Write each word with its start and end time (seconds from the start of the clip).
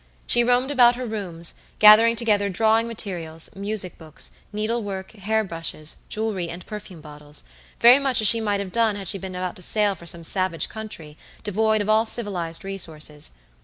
She 0.25 0.43
roamed 0.43 0.71
about 0.71 0.95
her 0.95 1.05
rooms, 1.05 1.53
gathering 1.77 2.15
together 2.15 2.49
drawing 2.49 2.87
materials, 2.87 3.51
music 3.55 3.99
books, 3.99 4.31
needle 4.51 4.81
work, 4.81 5.11
hair 5.11 5.43
brushes, 5.43 5.97
jewelry, 6.09 6.49
and 6.49 6.65
perfume 6.65 7.01
bottles, 7.01 7.43
very 7.79 7.99
much 7.99 8.19
as 8.19 8.27
she 8.27 8.41
might 8.41 8.61
have 8.61 8.71
done 8.71 8.95
had 8.95 9.07
she 9.07 9.19
been 9.19 9.35
about 9.35 9.55
to 9.57 9.61
sail 9.61 9.93
for 9.93 10.07
some 10.07 10.23
savage 10.23 10.69
country, 10.69 11.19
devoid 11.43 11.81
of 11.81 11.87
all 11.89 12.07
civilized 12.07 12.63
resources. 12.65 13.33